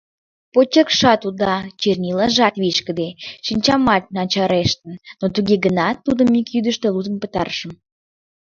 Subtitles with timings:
[0.53, 3.09] —Почеркшат уда, чернилажат вишкыде,
[3.45, 7.71] шинчамат начарештын, но туге гынат, тудым ик йӱдыштӧ лудын пытарышым!